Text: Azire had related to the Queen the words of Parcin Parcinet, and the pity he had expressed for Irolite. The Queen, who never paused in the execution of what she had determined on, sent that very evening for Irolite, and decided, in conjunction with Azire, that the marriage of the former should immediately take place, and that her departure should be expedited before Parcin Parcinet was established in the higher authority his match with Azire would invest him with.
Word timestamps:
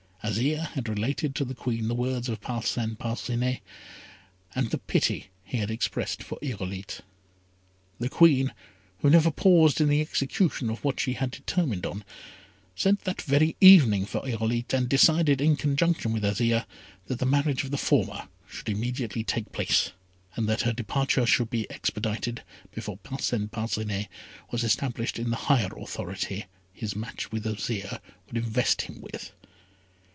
Azire 0.23 0.67
had 0.73 0.87
related 0.87 1.33
to 1.35 1.43
the 1.43 1.55
Queen 1.55 1.87
the 1.87 1.95
words 1.95 2.29
of 2.29 2.39
Parcin 2.39 2.95
Parcinet, 2.95 3.59
and 4.53 4.69
the 4.69 4.77
pity 4.77 5.27
he 5.43 5.57
had 5.57 5.71
expressed 5.71 6.21
for 6.23 6.37
Irolite. 6.43 7.01
The 7.99 8.07
Queen, 8.07 8.53
who 8.99 9.09
never 9.09 9.31
paused 9.31 9.81
in 9.81 9.89
the 9.89 9.99
execution 9.99 10.69
of 10.69 10.83
what 10.85 10.99
she 10.99 11.13
had 11.13 11.31
determined 11.31 11.87
on, 11.87 12.05
sent 12.75 13.01
that 13.01 13.23
very 13.23 13.57
evening 13.59 14.05
for 14.05 14.21
Irolite, 14.21 14.73
and 14.75 14.87
decided, 14.87 15.41
in 15.41 15.55
conjunction 15.57 16.13
with 16.13 16.23
Azire, 16.23 16.65
that 17.07 17.17
the 17.17 17.25
marriage 17.25 17.63
of 17.63 17.71
the 17.71 17.77
former 17.77 18.29
should 18.47 18.69
immediately 18.69 19.23
take 19.23 19.51
place, 19.51 19.91
and 20.35 20.47
that 20.47 20.61
her 20.61 20.71
departure 20.71 21.25
should 21.25 21.49
be 21.49 21.69
expedited 21.71 22.43
before 22.73 22.97
Parcin 22.97 23.49
Parcinet 23.49 24.07
was 24.51 24.63
established 24.63 25.17
in 25.17 25.31
the 25.31 25.35
higher 25.49 25.69
authority 25.75 26.45
his 26.71 26.95
match 26.95 27.31
with 27.31 27.43
Azire 27.43 27.99
would 28.27 28.37
invest 28.37 28.83
him 28.83 29.01
with. 29.01 29.33